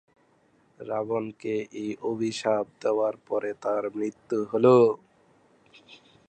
রাবণকে 0.79 1.53
এই 1.81 1.91
অভিশাপ 2.11 2.65
দেওয়ার 2.81 3.15
পরেই 3.27 3.55
তাঁর 3.63 3.83
মৃত্যু 3.95 4.37
হলো। 4.51 4.75